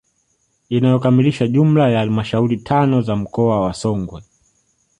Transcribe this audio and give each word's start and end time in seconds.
Inayokamilisha 0.69 1.47
jumla 1.47 1.89
ya 1.89 1.99
halmashauri 1.99 2.57
tano 2.57 3.01
za 3.01 3.15
mkoa 3.15 3.61
wa 3.61 3.73
Songwe 3.73 4.23